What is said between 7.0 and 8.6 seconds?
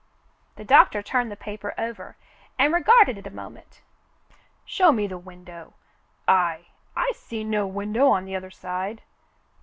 see no window on the other